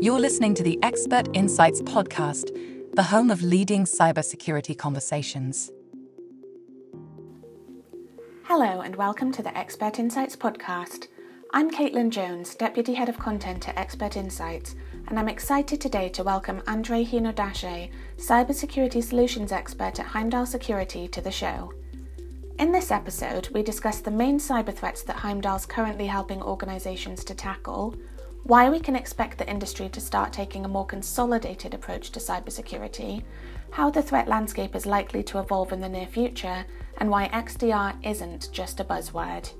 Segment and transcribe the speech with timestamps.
[0.00, 2.56] You're listening to the Expert Insights podcast,
[2.94, 5.72] the home of leading cybersecurity conversations.
[8.44, 11.08] Hello, and welcome to the Expert Insights podcast.
[11.52, 14.76] I'm Caitlin Jones, Deputy Head of Content at Expert Insights,
[15.08, 21.20] and I'm excited today to welcome Andrei Hinodache, Cybersecurity Solutions Expert at Heimdal Security, to
[21.20, 21.72] the show.
[22.60, 27.34] In this episode, we discuss the main cyber threats that Heimdal's currently helping organisations to
[27.34, 27.96] tackle,
[28.44, 33.22] why we can expect the industry to start taking a more consolidated approach to cybersecurity,
[33.70, 36.64] how the threat landscape is likely to evolve in the near future,
[36.98, 39.52] and why XDR isn't just a buzzword.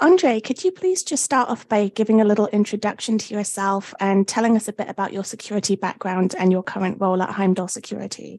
[0.00, 4.28] Andrei, could you please just start off by giving a little introduction to yourself and
[4.28, 8.38] telling us a bit about your security background and your current role at Heimdal Security?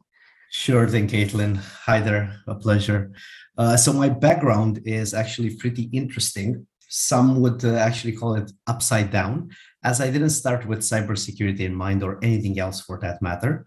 [0.50, 1.56] Sure thing, Caitlin.
[1.84, 3.12] Hi there, a pleasure.
[3.58, 6.66] Uh, so my background is actually pretty interesting.
[6.88, 9.50] Some would uh, actually call it upside down,
[9.84, 13.66] as I didn't start with cybersecurity in mind or anything else for that matter.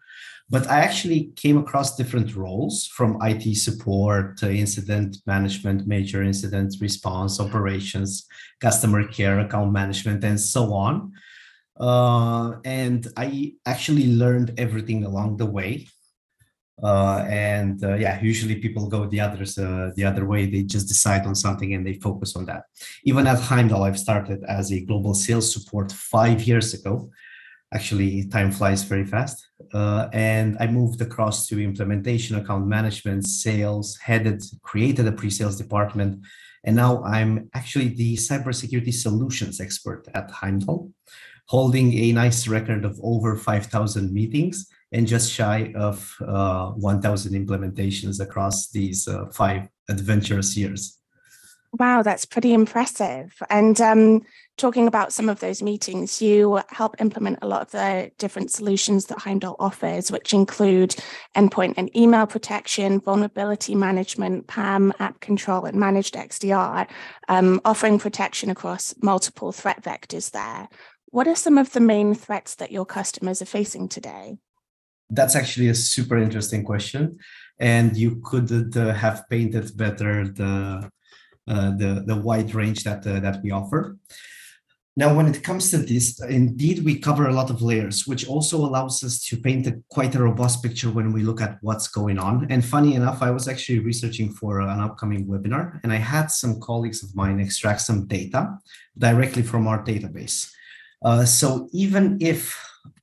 [0.49, 6.75] But I actually came across different roles from IT support, to incident management, major incident
[6.81, 8.25] response, operations,
[8.59, 11.13] customer care, account management, and so on.
[11.79, 15.87] Uh, and I actually learned everything along the way
[16.83, 20.45] uh, and uh, yeah usually people go the others uh, the other way.
[20.45, 22.63] They just decide on something and they focus on that.
[23.03, 27.11] Even at Heimdal i've started as a global sales support five years ago.
[27.73, 29.47] Actually time flies very fast.
[29.73, 36.25] Uh, and i moved across to implementation account management sales headed created a pre-sales department.
[36.63, 40.91] And now i'm actually the cybersecurity solutions expert at Heimdal
[41.47, 48.19] holding a nice record of over 5000 meetings and just shy of uh, 1,000 implementations
[48.19, 50.97] across these uh, five adventurous years.
[51.79, 53.33] Wow, that's pretty impressive.
[53.49, 54.23] And um,
[54.57, 59.05] talking about some of those meetings, you help implement a lot of the different solutions
[59.05, 60.97] that Heimdal offers, which include
[61.33, 66.89] endpoint and email protection, vulnerability management, PAM, app control, and managed XDR,
[67.29, 70.67] um, offering protection across multiple threat vectors there.
[71.05, 74.39] What are some of the main threats that your customers are facing today?
[75.11, 77.19] That's actually a super interesting question,
[77.59, 80.89] and you could uh, have painted better the
[81.47, 83.97] uh, the the wide range that uh, that we offer.
[84.97, 88.57] Now, when it comes to this, indeed, we cover a lot of layers, which also
[88.57, 92.19] allows us to paint a, quite a robust picture when we look at what's going
[92.19, 92.45] on.
[92.49, 96.59] And funny enough, I was actually researching for an upcoming webinar, and I had some
[96.59, 98.57] colleagues of mine extract some data
[98.97, 100.51] directly from our database.
[101.03, 102.61] Uh, so even if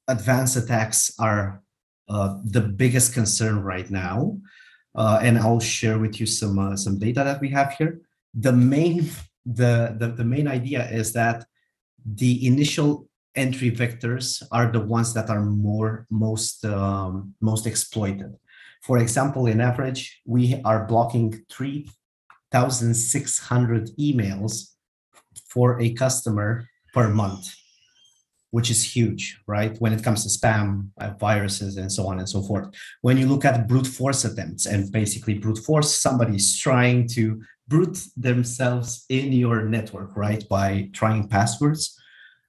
[0.08, 1.62] advanced attacks are
[2.08, 4.38] uh, the biggest concern right now,
[4.94, 8.00] uh, and I'll share with you some uh, some data that we have here.
[8.34, 9.08] The main
[9.44, 11.44] the, the the main idea is that
[12.04, 18.34] the initial entry vectors are the ones that are more most um, most exploited.
[18.82, 24.74] For example, in average, we are blocking 3,600 emails
[25.48, 27.52] for a customer per month
[28.50, 29.76] which is huge, right?
[29.78, 32.74] When it comes to spam, uh, viruses, and so on and so forth.
[33.02, 38.02] When you look at brute force attempts, and basically brute force, somebody's trying to brute
[38.16, 40.48] themselves in your network, right?
[40.48, 41.94] By trying passwords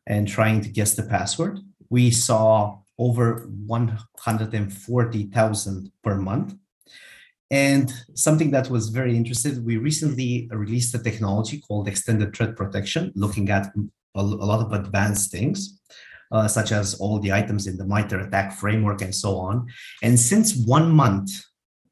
[0.07, 1.59] and trying to guess the password.
[1.89, 6.55] We saw over 140,000 per month.
[7.51, 13.11] And something that was very interesting, we recently released a technology called extended threat protection,
[13.15, 13.73] looking at
[14.19, 15.79] a, lot of advanced things,
[16.31, 19.67] uh, such as all the items in the MITRE ATT&CK framework and so on.
[20.03, 21.31] And since one month,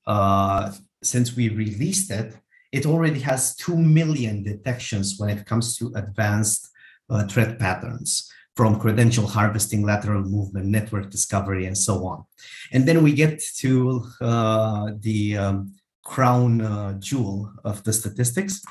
[0.06, 0.72] uh,
[1.04, 2.36] since we released it,
[2.72, 6.70] it already has 2 million detections when it comes to advanced
[7.10, 12.26] uh, threat patterns from credential harvesting, lateral movement, network discovery, and so on.
[12.74, 15.74] And then we get to uh, the um,
[16.08, 18.64] crown uh, jewel of the statistics,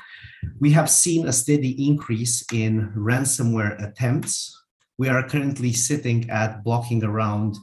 [0.59, 4.65] we have seen a steady increase in ransomware attempts.
[4.99, 7.57] We are currently sitting at blocking around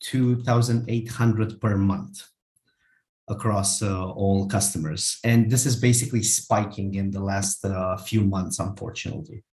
[0.00, 2.22] 2,800 per month
[3.28, 5.18] across uh, all customers.
[5.22, 9.44] And this is basically spiking in the last uh, few months, unfortunately.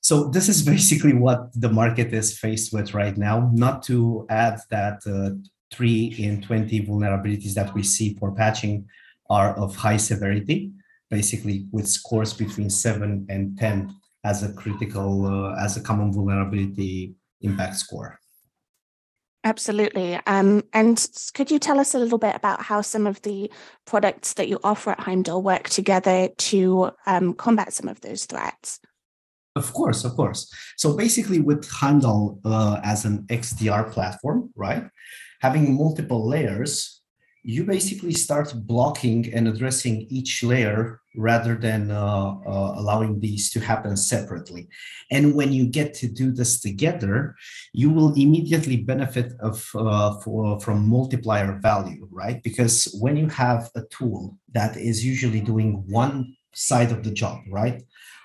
[0.00, 3.50] So this is basically what the market is faced with right now.
[3.52, 5.30] Not to add that uh,
[5.72, 8.86] three in 20 vulnerabilities that we see for patching
[9.30, 10.72] are of high severity
[11.10, 13.94] basically with scores between seven and 10
[14.24, 18.18] as a critical, uh, as a common vulnerability impact score.
[19.42, 20.20] Absolutely.
[20.26, 23.50] Um, and could you tell us a little bit about how some of the
[23.86, 28.80] products that you offer at Heimdal work together to um, combat some of those threats?
[29.56, 30.52] Of course, of course.
[30.76, 34.84] So basically, with Heimdal uh, as an XDR platform, right,
[35.40, 36.99] having multiple layers
[37.42, 43.60] you basically start blocking and addressing each layer rather than uh, uh, allowing these to
[43.60, 44.68] happen separately.
[45.10, 47.34] And when you get to do this together,
[47.72, 52.42] you will immediately benefit of uh, for, from multiplier value, right?
[52.42, 57.40] Because when you have a tool that is usually doing one side of the job,
[57.50, 57.82] right?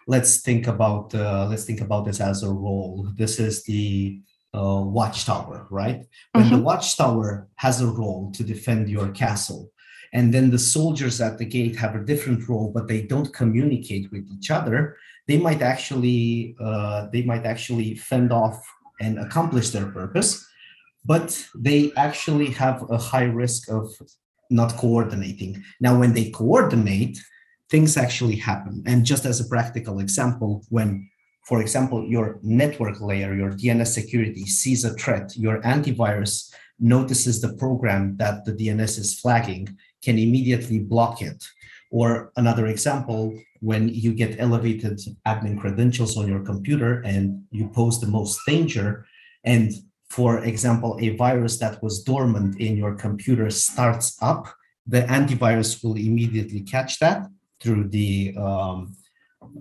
[0.08, 3.10] Let's think about uh, let's think about this as a role.
[3.18, 4.20] This is the
[4.56, 6.06] uh, watchtower, right?
[6.32, 6.56] When mm-hmm.
[6.56, 9.72] the watchtower has a role to defend your castle,
[10.14, 14.12] and then the soldiers at the gate have a different role, but they don't communicate
[14.12, 14.98] with each other,
[15.28, 18.58] they might actually uh, they might actually fend off
[19.02, 20.48] and accomplish their purpose,
[21.04, 23.90] but they actually have a high risk of
[24.50, 25.64] not coordinating.
[25.82, 27.20] Now, when they coordinate,
[27.70, 28.84] things actually happen.
[28.86, 31.10] And just as a practical example, when
[31.46, 37.54] for example, your network layer, your DNS security sees a threat, your antivirus notices the
[37.54, 41.44] program that the DNS is flagging, can immediately block it.
[41.92, 48.02] Or another example, when you get elevated admin credentials on your computer and you pose
[48.02, 49.06] the most danger,
[49.44, 49.72] and
[50.10, 54.48] for example, a virus that was dormant in your computer starts up,
[54.88, 57.28] the antivirus will immediately catch that
[57.60, 58.96] through the um,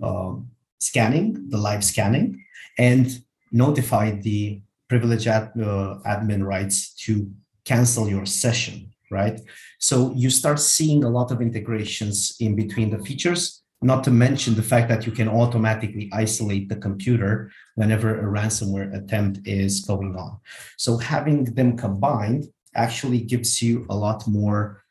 [0.01, 0.49] um,
[0.79, 2.43] scanning, the live scanning,
[2.77, 3.19] and
[3.51, 7.31] notify the privilege ad, uh, admin rights to
[7.63, 9.39] cancel your session, right?
[9.79, 14.55] So you start seeing a lot of integrations in between the features, not to mention
[14.55, 20.15] the fact that you can automatically isolate the computer whenever a ransomware attempt is going
[20.15, 20.39] on.
[20.77, 22.45] So having them combined
[22.75, 24.83] actually gives you a lot more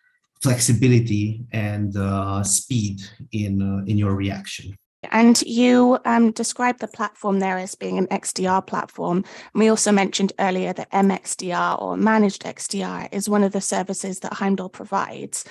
[0.42, 3.00] flexibility and uh, speed
[3.32, 4.76] in, uh, in your reaction.
[5.10, 9.18] And you um, described the platform there as being an XDR platform.
[9.18, 14.20] And we also mentioned earlier that MXDR or Managed XDR is one of the services
[14.20, 15.44] that Heimdal provides.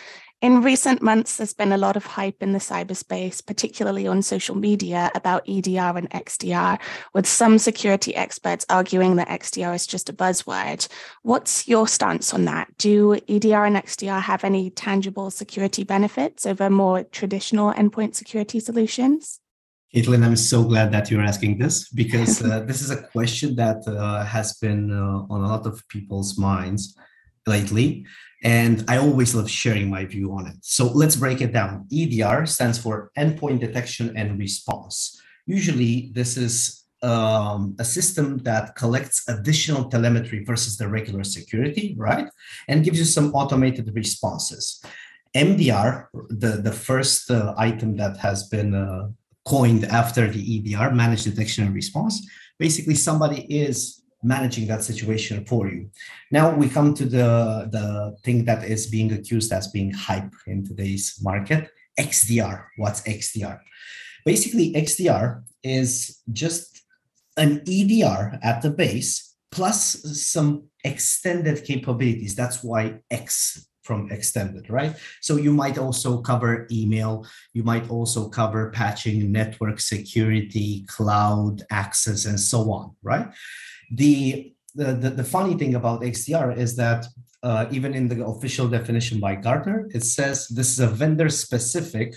[0.44, 4.55] In recent months, there's been a lot of hype in the cyberspace, particularly on social
[4.55, 6.81] media, about EDR and XDR,
[7.13, 10.89] with some security experts arguing that XDR is just a buzzword.
[11.21, 12.77] What's your stance on that?
[12.77, 19.39] Do EDR and XDR have any tangible security benefits over more traditional endpoint security solutions?
[19.94, 23.88] Caitlin, I'm so glad that you're asking this because uh, this is a question that
[23.88, 26.98] uh, has been uh, on a lot of people's minds
[27.45, 28.04] lately.
[28.44, 30.56] And I always love sharing my view on it.
[30.62, 31.88] So let's break it down.
[31.94, 35.22] EDR stands for Endpoint Detection and Response.
[35.45, 42.28] Usually, this is um, a system that collects additional telemetry versus the regular security, right?
[42.68, 44.84] And gives you some automated responses.
[45.36, 49.10] MDR, the, the first uh, item that has been uh,
[49.45, 52.28] coined after the EDR, managed detection and response.
[52.60, 55.90] Basically, somebody is managing that situation for you.
[56.31, 60.66] Now we come to the, the thing that is being accused as being hype in
[60.66, 61.69] today's market,
[62.00, 62.66] XDR.
[62.78, 63.60] What's XDR?
[64.25, 66.81] Basically, XDR is just
[67.36, 72.36] an EDR at the base plus some extended capabilities.
[72.36, 74.95] That's why X from extended, right?
[75.21, 82.25] So you might also cover email, you might also cover patching, network security, cloud access,
[82.25, 83.27] and so on, right?
[83.91, 87.05] The the, the, the funny thing about XDR is that
[87.43, 92.15] uh, even in the official definition by Gartner, it says this is a vendor specific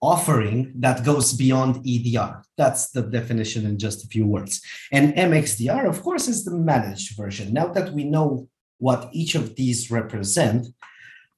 [0.00, 2.42] offering that goes beyond EDR.
[2.56, 4.60] That's the definition in just a few words.
[4.92, 7.52] And MXDR, of course, is the managed version.
[7.52, 8.48] Now that we know
[8.84, 10.66] what each of these represent,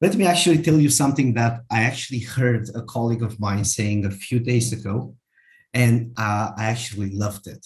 [0.00, 4.04] let me actually tell you something that I actually heard a colleague of mine saying
[4.04, 5.14] a few days ago,
[5.72, 7.64] and uh, I actually loved it.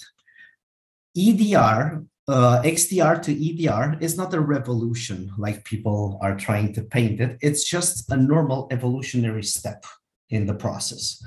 [1.17, 7.19] EDR, uh, XDR to EDR is not a revolution like people are trying to paint
[7.25, 7.39] it.
[7.41, 9.87] It's just a normal evolutionary step
[10.29, 11.25] in the process.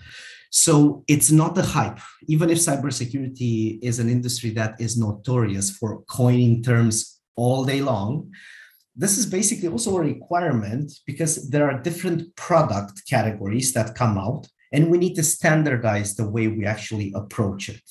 [0.52, 6.04] So it's not a hype, even if cybersecurity is an industry that is notorious for
[6.04, 8.32] coining terms all day long.
[8.96, 14.48] This is basically also a requirement because there are different product categories that come out
[14.72, 17.84] and we need to standardize the way we actually approach it.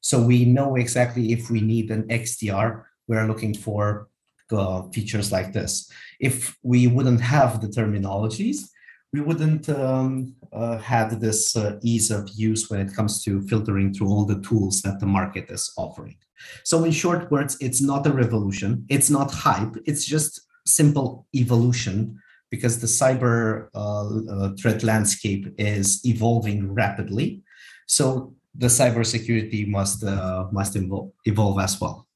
[0.00, 4.08] So we know exactly if we need an xdr we're looking for
[4.52, 5.90] uh, features like this.
[6.20, 8.68] If we wouldn't have the terminologies
[9.12, 13.92] we wouldn't um, uh, have this uh, ease of use when it comes to filtering
[13.92, 16.16] through all the tools that the market is offering.
[16.64, 22.18] So, in short words, it's not a revolution, it's not hype, it's just simple evolution
[22.50, 27.42] because the cyber uh, uh, threat landscape is evolving rapidly.
[27.86, 32.08] So, the cybersecurity must uh, must evolve, evolve as well.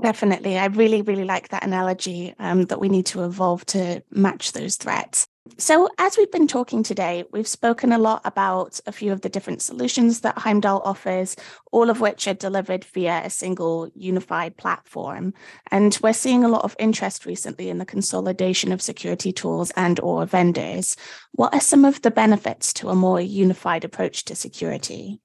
[0.00, 0.58] Definitely.
[0.58, 4.76] I really, really like that analogy um, that we need to evolve to match those
[4.76, 5.26] threats.
[5.58, 9.28] So, as we've been talking today, we've spoken a lot about a few of the
[9.28, 11.34] different solutions that Heimdal offers,
[11.72, 15.34] all of which are delivered via a single unified platform.
[15.72, 19.98] And we're seeing a lot of interest recently in the consolidation of security tools and
[19.98, 20.96] or vendors.
[21.32, 25.21] What are some of the benefits to a more unified approach to security?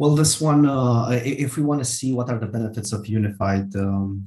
[0.00, 3.76] Well, this one, uh, if we want to see what are the benefits of unified
[3.76, 4.26] um,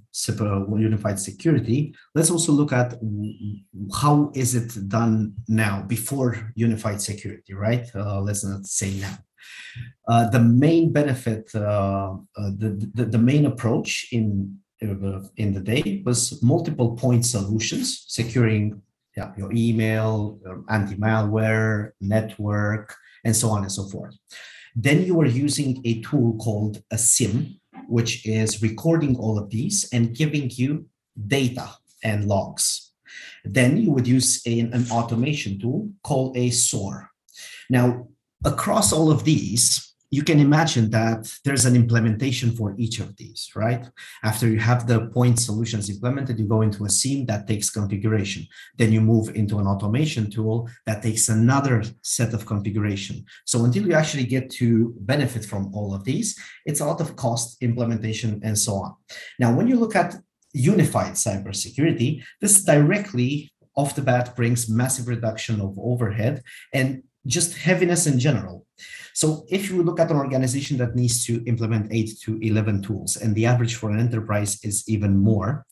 [0.78, 3.00] unified security, let's also look at
[3.92, 7.90] how is it done now before unified security, right?
[7.96, 9.18] Uh, let's not say now.
[10.08, 15.60] Uh, the main benefit, uh, uh, the, the, the main approach in uh, in the
[15.60, 18.80] day was multiple point solutions, securing
[19.18, 20.40] yeah, your email,
[20.70, 22.94] anti-malware, network,
[23.26, 24.16] and so on and so forth.
[24.76, 29.88] Then you are using a tool called a SIEM, which is recording all of these
[29.94, 30.88] and giving you
[31.28, 31.70] data
[32.04, 32.92] and logs.
[33.46, 37.12] Then you would use a, an automation tool called a SOAR.
[37.70, 38.08] Now,
[38.44, 43.50] across all of these, you can imagine that there's an implementation for each of these,
[43.56, 43.84] right?
[44.24, 48.46] After you have the point solutions implemented, you go into a SIEM that takes configuration.
[48.78, 53.26] Then you move into an automation tool that takes another set of configuration.
[53.46, 57.16] So until you actually get to benefit from all of these, it's a lot of
[57.16, 58.94] cost, implementation, and so on.
[59.40, 60.16] Now, when you look at
[60.54, 68.08] unified cybersecurity, this directly off the bat brings massive reduction of overhead and just heaviness
[68.08, 68.66] in general.
[69.14, 73.16] So if you look at an organization that needs to implement eight to 11 tools,
[73.16, 75.66] and the average for an enterprise is even more,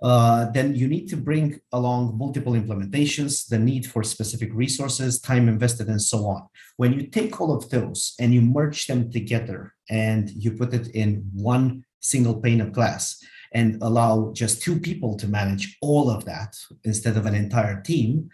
[0.00, 5.48] uh, then you need to bring along multiple implementations, the need for specific resources, time
[5.48, 6.46] invested, and so on.
[6.76, 10.88] When you take all of those and you merge them together and you put it
[10.88, 13.20] in one single pane of glass
[13.52, 18.30] and allow just two people to manage all of that instead of an entire team,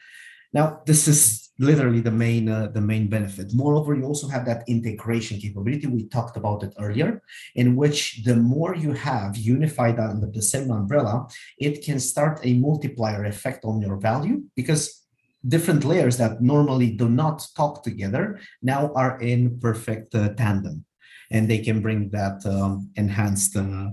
[0.55, 3.53] now, this is literally the main uh, the main benefit.
[3.55, 5.87] Moreover, you also have that integration capability.
[5.87, 7.23] We talked about it earlier,
[7.55, 12.55] in which the more you have unified under the same umbrella, it can start a
[12.55, 15.07] multiplier effect on your value because
[15.47, 20.85] different layers that normally do not talk together now are in perfect uh, tandem,
[21.31, 23.91] and they can bring that um, enhanced uh,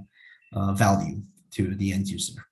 [0.53, 2.45] uh value to the end user.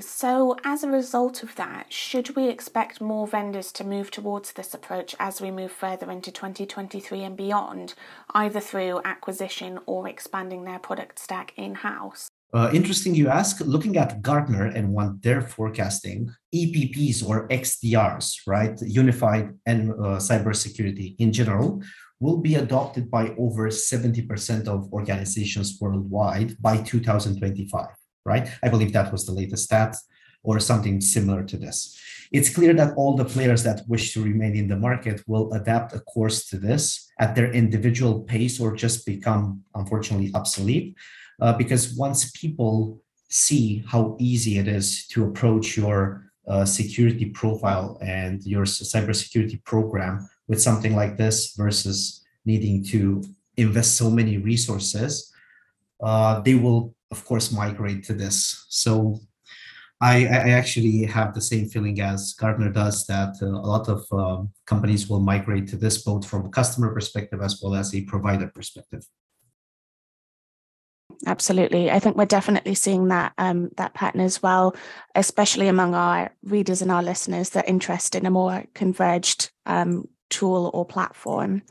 [0.00, 4.72] So, as a result of that, should we expect more vendors to move towards this
[4.72, 7.94] approach as we move further into 2023 and beyond,
[8.30, 12.28] either through acquisition or expanding their product stack in house?
[12.54, 13.60] Uh, interesting you ask.
[13.60, 21.16] Looking at Gartner and what they're forecasting, EPPs or XDRs, right, unified and uh, cybersecurity
[21.18, 21.82] in general,
[22.20, 27.88] will be adopted by over 70% of organizations worldwide by 2025
[28.32, 28.46] right?
[28.62, 29.96] I believe that was the latest stat
[30.42, 31.98] or something similar to this.
[32.30, 35.94] It's clear that all the players that wish to remain in the market will adapt
[35.94, 40.94] a course to this at their individual pace or just become, unfortunately, obsolete.
[41.40, 47.98] Uh, because once people see how easy it is to approach your uh, security profile
[48.00, 53.22] and your cybersecurity program with something like this versus needing to
[53.56, 55.32] invest so many resources,
[56.02, 59.20] uh, they will of course migrate to this so
[60.00, 64.06] I, I actually have the same feeling as Gartner does that uh, a lot of
[64.12, 68.02] uh, companies will migrate to this both from a customer perspective as well as a
[68.02, 69.04] provider perspective.
[71.26, 74.76] Absolutely, I think we're definitely seeing that um, that pattern as well,
[75.16, 80.70] especially among our readers and our listeners that interest in a more converged um, tool
[80.72, 81.62] or platform.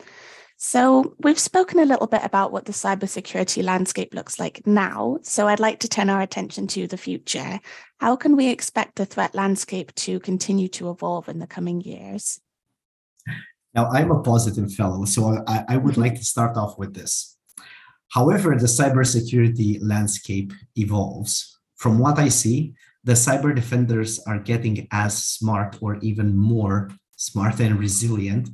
[0.59, 5.19] So, we've spoken a little bit about what the cybersecurity landscape looks like now.
[5.21, 7.59] So, I'd like to turn our attention to the future.
[7.99, 12.41] How can we expect the threat landscape to continue to evolve in the coming years?
[13.75, 17.37] Now, I'm a positive fellow, so I, I would like to start off with this.
[18.09, 21.59] However, the cybersecurity landscape evolves.
[21.75, 22.73] From what I see,
[23.03, 28.49] the cyber defenders are getting as smart or even more smart and resilient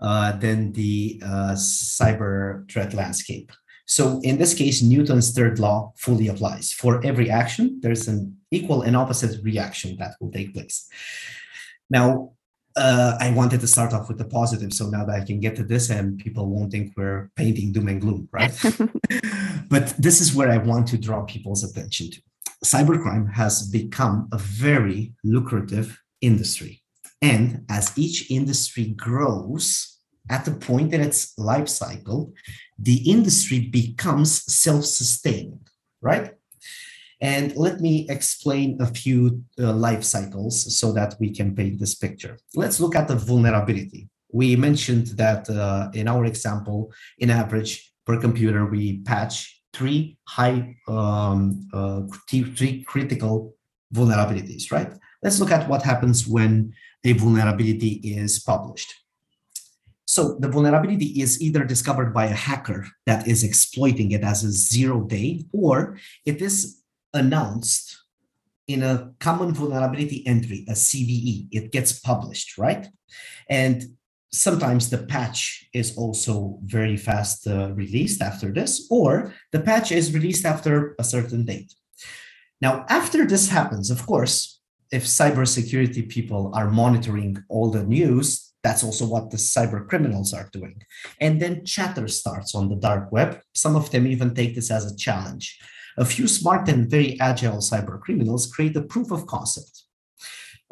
[0.00, 3.52] than the uh, cyber threat landscape.
[3.86, 6.72] So in this case, Newton's third law fully applies.
[6.72, 10.88] For every action, there's an equal and opposite reaction that will take place.
[11.90, 12.32] Now,
[12.76, 15.54] uh, I wanted to start off with the positive, so now that I can get
[15.56, 18.52] to this, and people won't think we're painting doom and gloom, right?
[19.68, 22.20] but this is where I want to draw people's attention to.
[22.64, 26.82] Cybercrime has become a very lucrative industry.
[27.24, 29.66] And as each industry grows,
[30.28, 32.32] at the point in its life cycle,
[32.78, 35.60] the industry becomes self-sustaining,
[36.02, 36.32] right?
[37.20, 41.94] And let me explain a few uh, life cycles so that we can paint this
[41.94, 42.38] picture.
[42.54, 44.08] Let's look at the vulnerability.
[44.30, 47.72] We mentioned that uh, in our example, in average
[48.04, 49.34] per computer, we patch
[49.72, 53.54] three high, um, uh, three critical
[53.94, 54.92] vulnerabilities, right?
[55.22, 58.94] Let's look at what happens when a vulnerability is published.
[60.06, 64.50] So the vulnerability is either discovered by a hacker that is exploiting it as a
[64.50, 66.82] zero day, or it is
[67.12, 67.98] announced
[68.66, 71.48] in a common vulnerability entry, a CVE.
[71.50, 72.88] It gets published, right?
[73.48, 73.96] And
[74.32, 80.14] sometimes the patch is also very fast uh, released after this, or the patch is
[80.14, 81.72] released after a certain date.
[82.60, 84.53] Now, after this happens, of course,
[84.92, 90.48] if cybersecurity people are monitoring all the news, that's also what the cyber criminals are
[90.52, 90.82] doing.
[91.20, 93.40] And then chatter starts on the dark web.
[93.54, 95.58] Some of them even take this as a challenge.
[95.98, 99.82] A few smart and very agile cyber criminals create a proof of concept.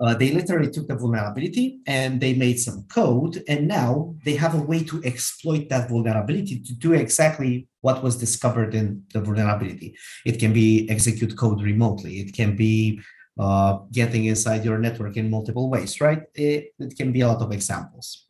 [0.02, 4.54] Uh, they literally took the vulnerability and they made some code, and now they have
[4.54, 9.94] a way to exploit that vulnerability to do exactly what was discovered in the vulnerability.
[10.24, 12.14] It can be execute code remotely.
[12.20, 13.00] It can be
[13.38, 16.22] uh, getting inside your network in multiple ways, right?
[16.34, 18.26] It, it can be a lot of examples.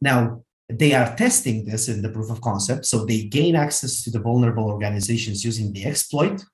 [0.00, 2.86] Now, they are testing this in the proof of concept.
[2.86, 6.44] So they gain access to the vulnerable organizations using the exploit.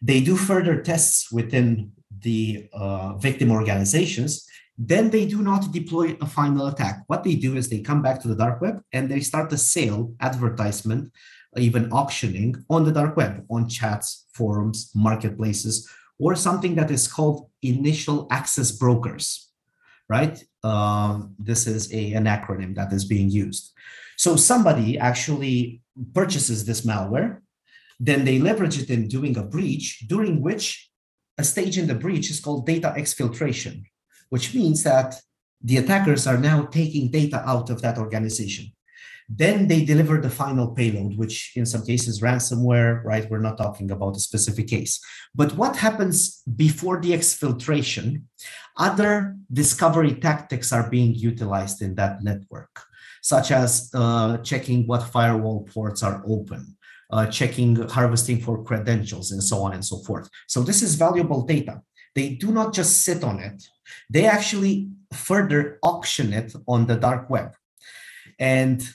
[0.00, 4.46] They do further tests within the uh, victim organizations.
[4.76, 7.04] Then they do not deploy a final attack.
[7.06, 9.58] What they do is they come back to the dark web and they start a
[9.58, 11.12] sale, advertisement,
[11.56, 15.88] even auctioning on the dark web, on chats, forums, marketplaces,
[16.24, 19.52] or something that is called initial access brokers
[20.12, 20.36] right?
[20.62, 23.72] Um, this is a, an acronym that is being used.
[24.16, 25.82] So somebody actually
[26.14, 27.40] purchases this malware,
[27.98, 30.90] then they leverage it in doing a breach, during which
[31.38, 33.84] a stage in the breach is called data exfiltration,
[34.28, 35.14] which means that
[35.62, 38.66] the attackers are now taking data out of that organization.
[39.34, 43.28] Then they deliver the final payload, which in some cases ransomware, right?
[43.30, 45.00] We're not talking about a specific case.
[45.34, 48.24] But what happens before the exfiltration?
[48.76, 52.82] Other discovery tactics are being utilized in that network,
[53.22, 56.76] such as uh, checking what firewall ports are open,
[57.10, 60.28] uh, checking, harvesting for credentials, and so on and so forth.
[60.46, 61.80] So this is valuable data.
[62.14, 63.62] They do not just sit on it,
[64.10, 67.54] they actually further auction it on the dark web.
[68.38, 68.86] And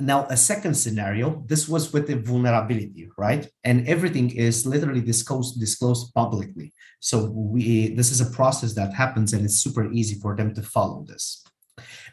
[0.00, 3.48] now a second scenario this was with the vulnerability right?
[3.62, 6.72] And everything is literally disclosed disclosed publicly.
[7.00, 10.62] So we this is a process that happens and it's super easy for them to
[10.62, 11.44] follow this.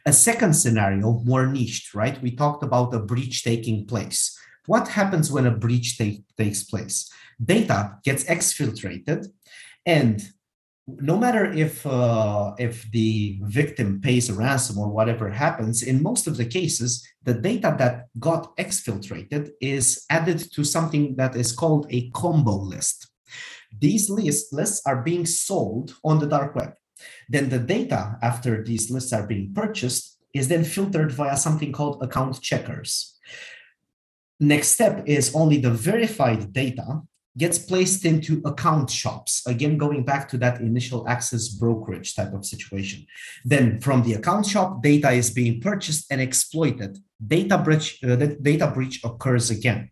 [0.06, 2.22] A second scenario more niched right?
[2.22, 4.38] We talked about a breach taking place.
[4.68, 7.10] What happens when a breach take, takes place?
[7.44, 9.26] Data gets exfiltrated
[9.86, 10.22] and
[10.88, 16.28] no matter if uh, if the victim pays a ransom or whatever happens, in most
[16.28, 21.86] of the cases, the data that got exfiltrated is added to something that is called
[21.90, 23.10] a combo list.
[23.80, 26.74] These list, lists are being sold on the dark web.
[27.30, 32.02] Then the data after these lists are being purchased is then filtered via something called
[32.04, 33.18] account checkers.
[34.40, 37.02] Next step is only the verified data
[37.38, 39.46] gets placed into account shops.
[39.48, 43.06] Again going back to that initial access brokerage type of situation.
[43.46, 46.98] Then from the account shop data is being purchased and exploited.
[47.26, 49.92] Data breach uh, data breach occurs again.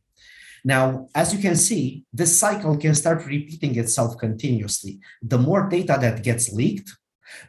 [0.64, 5.00] Now as you can see this cycle can start repeating itself continuously.
[5.22, 6.92] The more data that gets leaked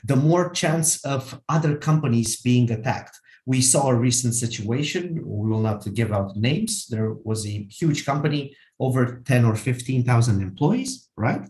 [0.05, 3.18] the more chance of other companies being attacked.
[3.46, 5.14] We saw a recent situation.
[5.14, 6.87] We will not give out names.
[6.87, 11.46] There was a huge company over 10 or 15,000 employees, right?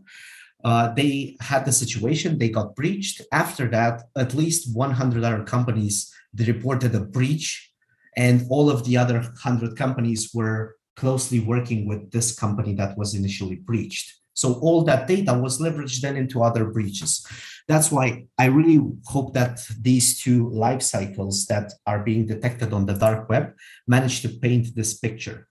[0.63, 3.23] Uh, they had the situation, they got breached.
[3.33, 7.73] After that, at least 100 other companies they reported a breach,
[8.17, 13.15] and all of the other 100 companies were closely working with this company that was
[13.15, 14.15] initially breached.
[14.35, 17.27] So all that data was leveraged then into other breaches.
[17.69, 22.87] That's why I really hope that these two life cycles that are being detected on
[22.87, 23.55] the dark web
[23.87, 25.49] manage to paint this picture.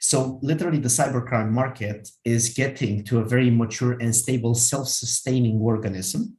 [0.00, 6.36] So literally the cybercrime market is getting to a very mature and stable self-sustaining organism.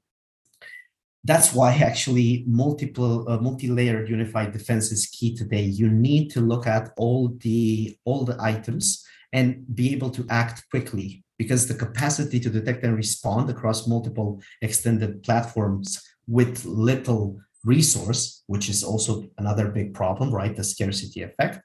[1.24, 5.64] That's why actually multiple uh, multi-layered unified defense is key today.
[5.64, 10.64] You need to look at all the all the items and be able to act
[10.72, 18.44] quickly because the capacity to detect and respond across multiple extended platforms with little resource,
[18.48, 20.56] which is also another big problem, right?
[20.56, 21.60] The scarcity effect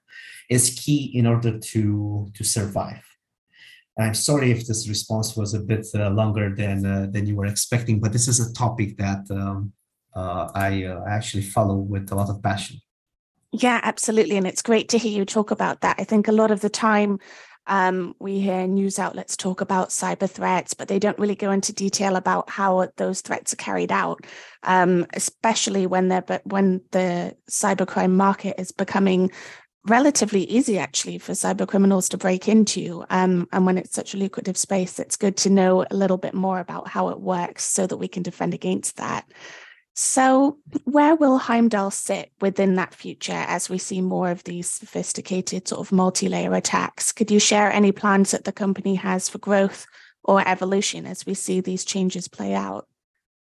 [0.51, 3.05] is key in order to, to survive.
[3.97, 7.37] And I'm sorry if this response was a bit uh, longer than, uh, than you
[7.37, 9.73] were expecting, but this is a topic that um,
[10.15, 12.81] uh, I uh, actually follow with a lot of passion.
[13.53, 14.37] Yeah, absolutely.
[14.39, 15.97] And it's great to hear you talk about that.
[15.99, 17.19] I think a lot of the time
[17.67, 21.73] um, we hear news outlets talk about cyber threats, but they don't really go into
[21.73, 24.27] detail about how those threats are carried out,
[24.65, 29.31] um, especially when they're but when the cybercrime market is becoming
[29.87, 33.05] relatively easy actually for cyber criminals to break into.
[33.11, 36.35] Um, and when it's such a lucrative space it's good to know a little bit
[36.35, 39.27] more about how it works so that we can defend against that
[39.95, 45.69] so, where will Heimdal sit within that future as we see more of these sophisticated
[45.69, 47.13] sort of multi layer attacks?
[47.13, 49.87] Could you share any plans that the company has for growth
[50.25, 52.89] or evolution as we see these changes play out?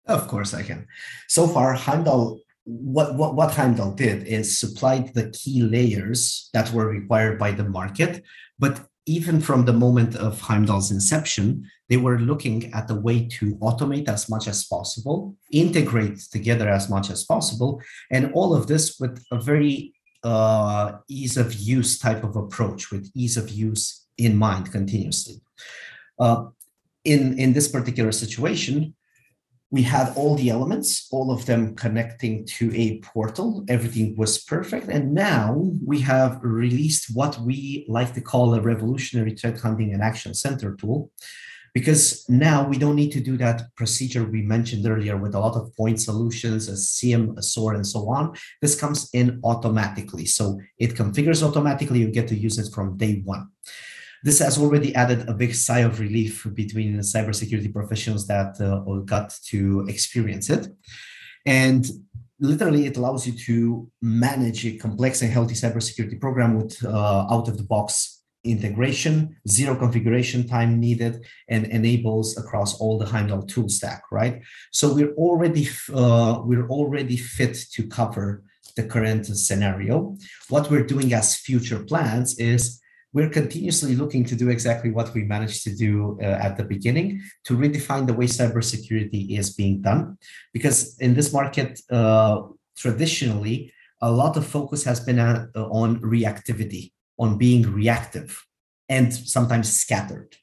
[0.07, 0.87] Of course, I can.
[1.29, 6.87] So far, Heimdal, what, what, what Heimdal did is supplied the key layers that were
[6.87, 8.23] required by the market,
[8.59, 13.57] but even from the moment of Heimdal's inception, they were looking at the way to
[13.57, 18.99] automate as much as possible, integrate together as much as possible, and all of this
[19.01, 24.37] with a very uh, ease of use type of approach, with ease of use in
[24.37, 25.41] mind continuously.
[26.19, 26.47] Uh,
[27.05, 28.95] in, in this particular situation,
[29.73, 33.65] we had all the elements, all of them connecting to a portal.
[33.69, 34.89] Everything was perfect.
[34.89, 40.03] And now we have released what we like to call a revolutionary threat hunting and
[40.03, 41.11] action center tool.
[41.73, 45.57] Because now we don't need to do that procedure we mentioned earlier with a lot
[45.57, 48.37] of point solutions, a SIEM, a SOAR, and so on.
[48.61, 50.27] This comes in automatically.
[50.27, 52.01] So it configures automatically.
[52.01, 53.52] You get to use it from day one.
[54.25, 58.79] This has already added a big sigh of relief between the cybersecurity professionals that uh,
[59.01, 60.69] got to experience it.
[61.45, 61.85] And
[62.39, 67.49] literally, it allows you to manage a complex and healthy cybersecurity program with uh, out
[67.49, 73.69] of the box integration, zero configuration time needed, and enables across all the Heimdal tool
[73.69, 74.43] stack, right?
[74.73, 78.43] So we're already uh, we're already fit to cover
[78.77, 80.17] the current scenario.
[80.49, 82.81] What we're doing as future plans is
[83.13, 87.23] we're continuously looking to do exactly what we managed to do uh, at the beginning
[87.45, 90.17] to redefine the way cybersecurity is being done.
[90.53, 92.43] Because in this market, uh,
[92.77, 98.45] traditionally, a lot of focus has been uh, on reactivity, on being reactive
[98.89, 100.35] and sometimes scattered.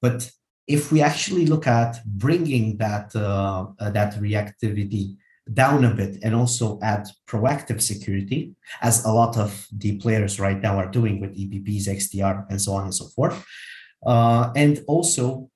[0.00, 0.30] But
[0.66, 5.16] if we actually look at bringing that, uh, that reactivity
[5.52, 10.60] down a bit and also add proactive security, as a lot of the players right
[10.60, 13.44] now are doing with EPPs, XDR, and so on and so forth.
[14.04, 15.48] Uh, and also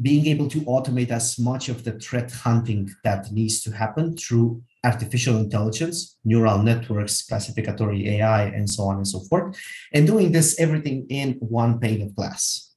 [0.00, 4.62] being able to automate as much of the threat hunting that needs to happen through
[4.84, 9.56] artificial intelligence, neural networks, classificatory AI, and so on and so forth,
[9.92, 12.70] and doing this everything in one pane of glass.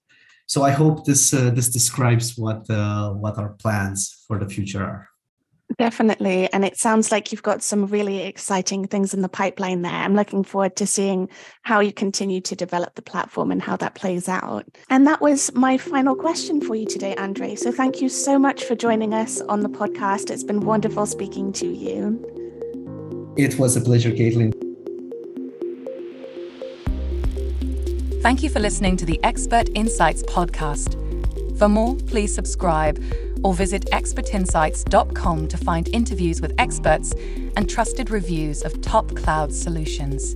[0.45, 4.83] So I hope this uh, this describes what uh, what our plans for the future
[4.83, 5.14] are.
[5.77, 6.51] Definitely.
[6.53, 9.91] And it sounds like you've got some really exciting things in the pipeline there.
[9.91, 11.27] I'm looking forward to seeing
[11.63, 14.65] how you continue to develop the platform and how that plays out.
[14.89, 17.55] And that was my final question for you today, Andrei.
[17.55, 20.29] So thank you so much for joining us on the podcast.
[20.29, 23.33] It's been wonderful speaking to you.
[23.35, 24.53] It was a pleasure, Caitlin.
[28.21, 31.01] Thank you for listening to the Expert Insights podcast.
[31.57, 33.03] For more, please subscribe
[33.45, 37.13] or visit expertinsights.com to find interviews with experts
[37.55, 40.35] and trusted reviews of top cloud solutions.